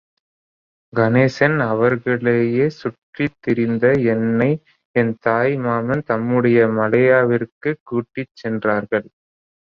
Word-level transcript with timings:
கணேசன் 0.93 1.57
அவர்களையே 1.65 2.65
சுற்றித் 2.77 3.37
திரிந்த 3.39 3.85
என்னை 4.13 4.49
என் 4.95 5.13
தாய் 5.19 5.55
மாமன் 5.57 6.03
தம்முடன் 6.03 6.75
மலேயாவிற்குக் 6.79 7.81
கூட்டிச் 7.83 8.35
சென்றார்கள். 8.35 9.07